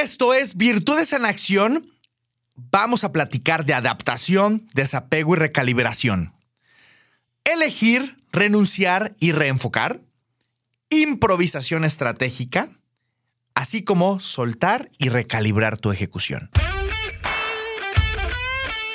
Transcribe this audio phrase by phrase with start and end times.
[0.00, 1.84] Esto es Virtudes en Acción.
[2.54, 6.34] Vamos a platicar de adaptación, desapego y recalibración.
[7.42, 10.00] Elegir, renunciar y reenfocar.
[10.88, 12.68] Improvisación estratégica.
[13.54, 16.48] Así como soltar y recalibrar tu ejecución.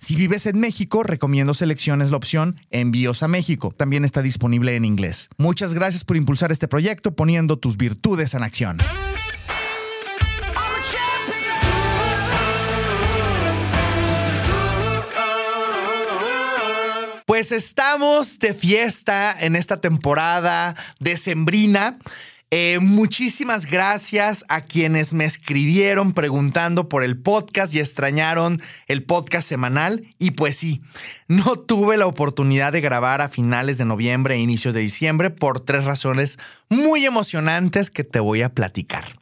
[0.00, 3.74] Si vives en México, recomiendo selecciones la opción Envíos a México.
[3.76, 5.28] También está disponible en inglés.
[5.38, 8.78] Muchas gracias por impulsar este proyecto poniendo tus virtudes en acción.
[17.26, 21.98] Pues estamos de fiesta en esta temporada decembrina.
[22.54, 29.48] Eh, muchísimas gracias a quienes me escribieron preguntando por el podcast y extrañaron el podcast
[29.48, 30.04] semanal.
[30.18, 30.82] Y pues sí,
[31.28, 35.60] no tuve la oportunidad de grabar a finales de noviembre e inicio de diciembre por
[35.60, 39.18] tres razones muy emocionantes que te voy a platicar.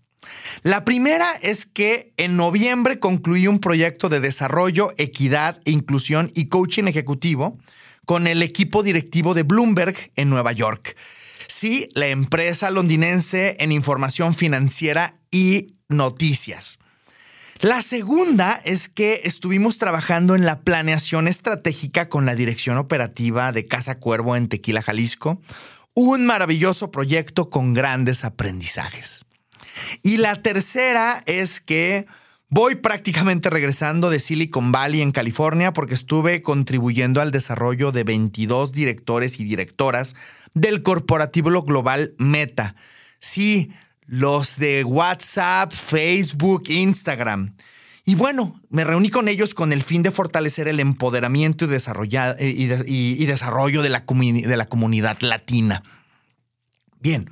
[0.65, 6.89] La primera es que en noviembre concluí un proyecto de desarrollo, equidad, inclusión y coaching
[6.89, 7.57] ejecutivo
[8.07, 10.97] con el equipo directivo de Bloomberg en Nueva York.
[11.51, 16.79] Sí, la empresa londinense en información financiera y noticias.
[17.59, 23.67] La segunda es que estuvimos trabajando en la planeación estratégica con la dirección operativa de
[23.67, 25.43] Casa Cuervo en Tequila, Jalisco.
[25.93, 29.27] Un maravilloso proyecto con grandes aprendizajes.
[30.05, 32.07] Y la tercera es que
[32.51, 38.73] voy prácticamente regresando de Silicon Valley en California porque estuve contribuyendo al desarrollo de 22
[38.73, 40.15] directores y directoras
[40.53, 42.75] del corporativo global Meta.
[43.21, 43.71] Sí,
[44.07, 47.55] los de WhatsApp, Facebook, Instagram.
[48.05, 53.27] Y bueno, me reuní con ellos con el fin de fortalecer el empoderamiento y, y,
[53.27, 55.85] desarrollo de la, de la comunidad latina.
[56.99, 57.31] Bien,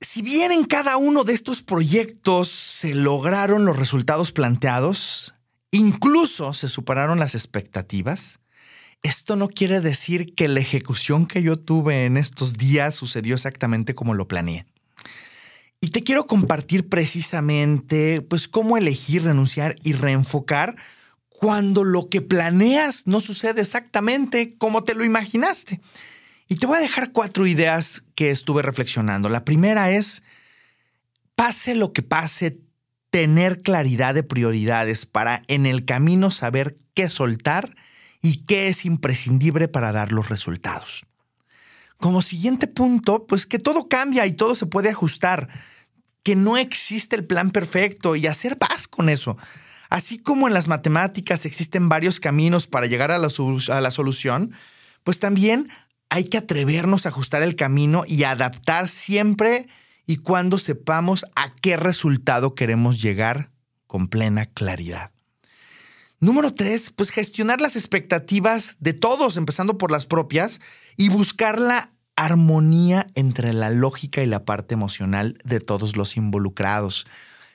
[0.00, 5.34] si bien en cada uno de estos proyectos se lograron los resultados planteados,
[5.70, 8.38] incluso se superaron las expectativas,
[9.02, 13.94] esto no quiere decir que la ejecución que yo tuve en estos días sucedió exactamente
[13.94, 14.66] como lo planeé.
[15.80, 20.74] Y te quiero compartir precisamente, pues, cómo elegir, renunciar y reenfocar
[21.28, 25.80] cuando lo que planeas no sucede exactamente como te lo imaginaste.
[26.48, 29.28] Y te voy a dejar cuatro ideas que estuve reflexionando.
[29.28, 30.22] La primera es,
[31.34, 32.58] pase lo que pase,
[33.10, 37.74] tener claridad de prioridades para en el camino saber qué soltar
[38.22, 41.06] y qué es imprescindible para dar los resultados.
[41.98, 45.48] Como siguiente punto, pues que todo cambia y todo se puede ajustar,
[46.22, 49.36] que no existe el plan perfecto y hacer paz con eso.
[49.90, 53.28] Así como en las matemáticas existen varios caminos para llegar a la,
[53.70, 54.52] a la solución,
[55.02, 55.68] pues también
[56.10, 59.68] hay que atrevernos a ajustar el camino y adaptar siempre
[60.06, 63.50] y cuando sepamos a qué resultado queremos llegar
[63.86, 65.10] con plena claridad.
[66.20, 70.60] Número tres, pues gestionar las expectativas de todos, empezando por las propias,
[70.96, 77.06] y buscar la armonía entre la lógica y la parte emocional de todos los involucrados.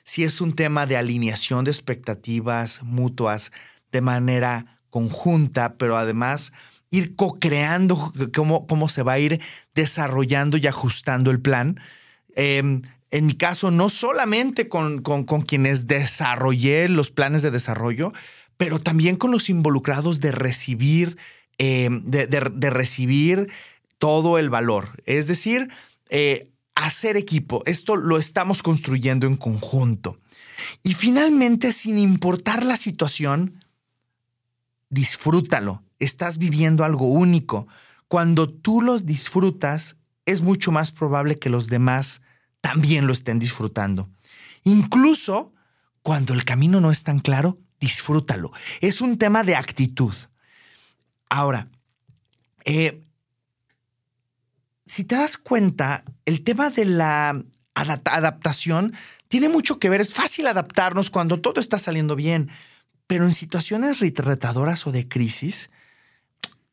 [0.02, 3.52] Si es un tema de alineación de expectativas mutuas
[3.92, 6.52] de manera conjunta, pero además
[6.96, 9.40] ir co-creando cómo, cómo, se va a ir
[9.74, 11.80] desarrollando y ajustando el plan.
[12.36, 18.12] Em, en mi caso, no solamente con, con, quienes desarrollé los planes de desarrollo,
[18.56, 21.16] pero también con los involucrados de recibir,
[21.58, 23.50] eh, de, recibir
[23.98, 25.00] todo el valor.
[25.06, 25.68] Es decir,
[26.10, 27.62] eh, hacer equipo.
[27.66, 30.18] Esto lo estamos construyendo en conjunto.
[30.82, 33.60] Y finalmente, sin importar la situación,
[34.90, 35.82] disfrútalo.
[35.98, 37.66] Estás viviendo algo único.
[38.08, 39.96] Cuando tú los disfrutas,
[40.26, 42.20] es mucho más probable que los demás
[42.60, 44.08] también lo estén disfrutando.
[44.64, 45.52] Incluso
[46.02, 48.52] cuando el camino no es tan claro, disfrútalo.
[48.80, 50.14] Es un tema de actitud.
[51.28, 51.68] Ahora,
[52.66, 53.02] Eh,
[54.86, 57.44] si te das cuenta, el tema de la
[57.74, 58.94] adaptación
[59.28, 60.00] tiene mucho que ver.
[60.00, 62.48] Es fácil adaptarnos cuando todo está saliendo bien,
[63.06, 65.68] pero en situaciones retadoras o de crisis,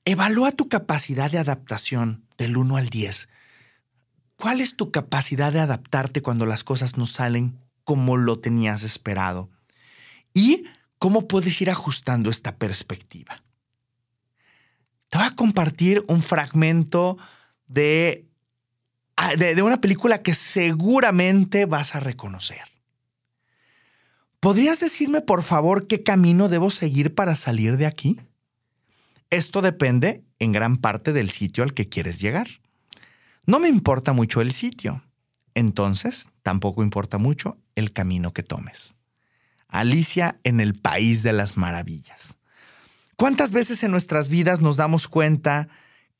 [0.05, 3.29] evalúa tu capacidad de adaptación del 1 al 10.
[4.35, 9.49] ¿Cuál es tu capacidad de adaptarte cuando las cosas no salen como lo tenías esperado?
[10.33, 10.63] ¿Y
[10.97, 13.43] cómo puedes ir ajustando esta perspectiva?
[15.09, 17.17] Te voy a compartir un fragmento
[19.15, 22.63] Ah, de, de, una película que seguramente vas a reconocer.
[24.39, 28.19] ¿Podrías decirme, por favor, qué camino debo seguir para salir de aquí?
[29.31, 32.47] Esto depende en gran parte del sitio al que quieres llegar.
[33.47, 35.03] No me importa mucho el sitio,
[35.55, 38.93] entonces tampoco importa mucho el camino que tomes.
[39.67, 42.37] Alicia en el País de las Maravillas.
[43.15, 45.67] ¿Cuántas veces en nuestras vidas nos damos cuenta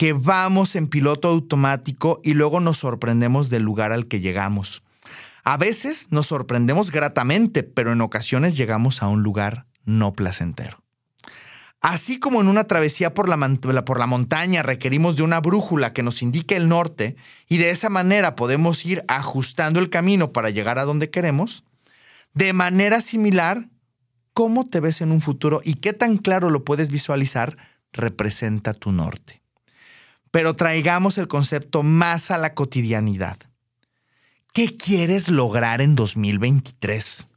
[0.02, 4.81] que vamos en piloto automático y luego nos sorprendemos del lugar al que llegamos.
[5.44, 10.81] A veces nos sorprendemos gratamente, pero en ocasiones llegamos a un lugar no placentero.
[11.81, 13.38] Así como en una travesía por la,
[13.83, 17.16] por la, montaña requerimos de una brújula que nos indique el norte
[17.50, 21.63] y de esa manera podemos ir ajustando el camino para llegar a donde queremos,
[22.33, 23.68] de manera similar,
[24.33, 27.57] cómo te ves en un futuro y qué tan claro lo puedes visualizar
[27.92, 29.42] representa tu norte
[30.31, 33.38] pero traigamos el concepto más a la cotidianidad.
[34.54, 37.27] ¿Qué quieres lograr en 2023?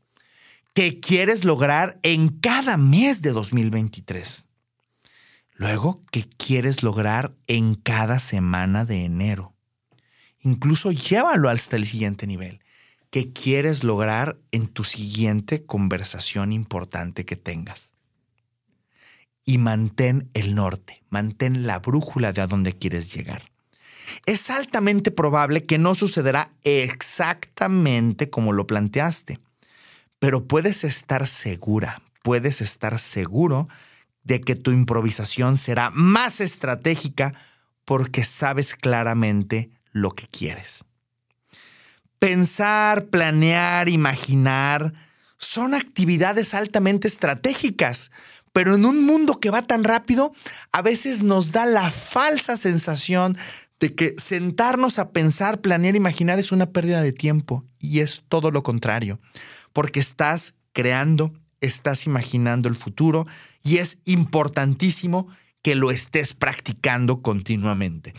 [0.74, 4.46] ¿Qué quieres lograr en cada mes de 2023?
[5.52, 9.54] Luego, ¿qué quieres lograr en cada semana de enero?
[10.40, 12.60] Incluso llévalo hasta el siguiente nivel.
[13.10, 17.94] ¿Qué quieres lograr en tu siguiente conversación importante que tengas?
[19.44, 23.42] y mantén el norte, mantén la brújula de a dónde quieres llegar.
[24.26, 29.40] Es altamente probable que no sucederá exactamente como lo planteaste,
[30.24, 33.68] pero puedes estar segura, puedes estar seguro
[34.22, 37.34] de que tu improvisación será más estratégica
[37.84, 40.86] porque sabes claramente lo que quieres.
[42.18, 44.94] Pensar, planear, imaginar
[45.36, 48.10] son actividades altamente estratégicas
[48.54, 50.32] pero en un mundo que va tan rápido,
[50.70, 53.36] a veces nos da la falsa sensación
[53.80, 57.64] de que sentarnos a pensar, planear, imaginar es una pérdida de tiempo.
[57.78, 59.20] Y es todo lo contrario,
[59.72, 63.26] porque estás creando, estás imaginando el futuro
[63.62, 65.28] y es importantísimo
[65.62, 68.14] que lo estés practicando continuamente.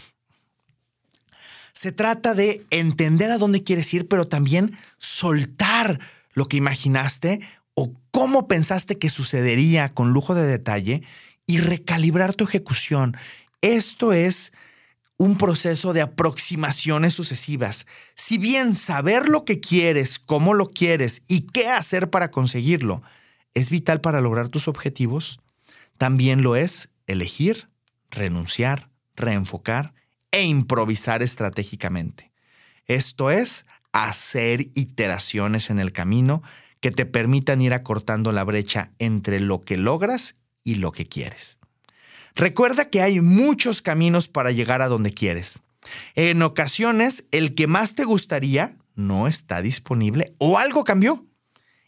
[1.74, 6.00] Se trata de entender a dónde quieres ir, pero también soltar
[6.34, 7.42] lo que imaginaste
[7.74, 11.04] o cómo pensaste que sucedería con lujo de detalle
[11.46, 13.18] y recalibrar tu ejecución.
[13.62, 14.54] Esto es
[15.18, 17.86] un proceso de aproximaciones sucesivas.
[18.16, 23.02] Si bien saber lo que quieres, cómo lo quieres y qué hacer para conseguirlo
[23.54, 25.40] es vital para lograr tus objetivos,
[25.98, 27.70] también lo es elegir,
[28.12, 29.94] renunciar, reenfocar
[30.32, 32.32] e improvisar estratégicamente.
[32.86, 36.44] Esto es hacer iteraciones en el camino
[36.82, 40.36] que te permitan ir acortando la brecha entre lo que logras
[40.66, 41.57] y lo que quieres.
[42.35, 45.61] Recuerda que hay muchos caminos para llegar a donde quieres.
[46.15, 51.25] En ocasiones, el que más te gustaría no está disponible o algo cambió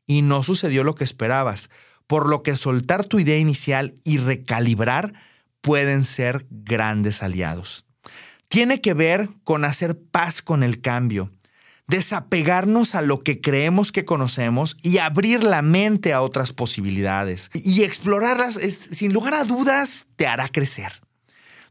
[0.05, 1.69] y no sucedió lo que esperabas,
[2.05, 5.13] por lo que soltar tu idea inicial y recalibrar
[5.61, 7.85] pueden ser grandes aliados.
[8.47, 11.31] Tiene que ver con hacer paz con el cambio,
[11.87, 17.49] desapegarnos a lo que creemos que conocemos y abrir la mente a otras posibilidades.
[17.53, 21.01] Y explorarlas, sin lugar a dudas, te hará crecer.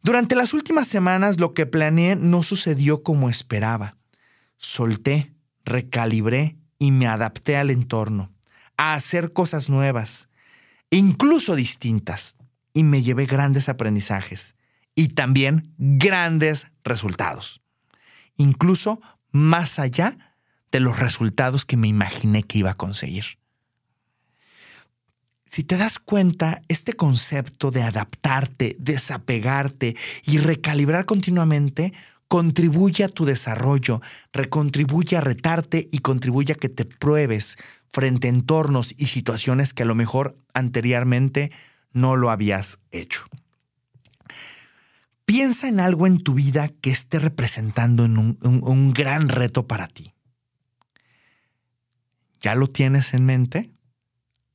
[0.03, 3.97] Durante las últimas semanas lo que planeé no sucedió como esperaba.
[4.57, 8.33] Solté, recalibré y me adapté al entorno,
[8.77, 10.29] a hacer cosas nuevas,
[10.91, 12.37] incluso distintas,
[12.73, 14.55] y me llevé grandes aprendizajes
[14.95, 17.63] y también grandes resultados.
[18.37, 19.01] Incluso
[19.33, 20.17] más allá
[20.73, 23.39] de los resultados que me imaginé que iba a conseguir.
[25.47, 31.93] Si te das cuenta, este concepto de adaptarte, desapegarte y recalibrar continuamente
[32.29, 34.03] contribuye a tu desarrollo,
[34.33, 37.57] recontribuye a retarte y contribuye a que te pruebes
[37.89, 41.53] frente a entornos y situaciones que a lo mejor anteriormente
[41.93, 43.25] no lo habías hecho.
[45.37, 50.15] Piensa en algo en tu vida que esté representando un, un gran reto para ti.
[52.41, 53.71] ¿Ya lo tienes en mente?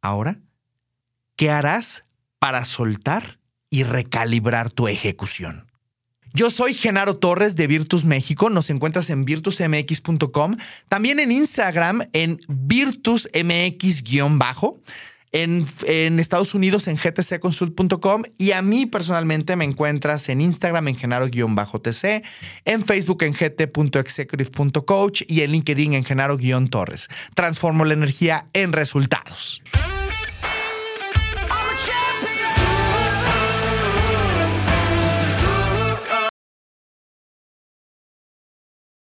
[0.01, 0.39] Ahora,
[1.35, 2.05] ¿qué harás
[2.39, 3.37] para soltar
[3.69, 5.71] y recalibrar tu ejecución?
[6.33, 8.49] Yo soy Genaro Torres de Virtus México.
[8.49, 10.57] Nos encuentras en virtusmx.com.
[10.87, 14.81] También en Instagram en virtusmx-bajo.
[15.31, 22.23] En, Estados Unidos en gtcconsult.com y a mí personalmente me encuentras en Instagram en genaro-tc,
[22.65, 27.07] en Facebook en gt.executive.coach y en LinkedIn en genaro-torres.
[27.35, 29.61] Transformo la energía en resultados.